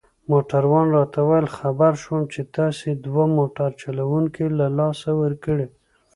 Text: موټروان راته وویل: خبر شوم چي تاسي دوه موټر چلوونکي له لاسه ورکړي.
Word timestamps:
موټروان 0.31 0.87
راته 0.97 1.19
وویل: 1.23 1.47
خبر 1.57 1.91
شوم 2.03 2.21
چي 2.33 2.41
تاسي 2.55 2.89
دوه 3.05 3.25
موټر 3.37 3.69
چلوونکي 3.81 4.45
له 4.59 4.67
لاسه 4.79 5.09
ورکړي. 5.21 5.67